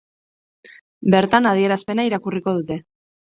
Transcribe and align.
Bertan 1.15 1.49
adierazpena 1.51 2.07
irakurriko 2.09 2.57
dute. 2.61 2.79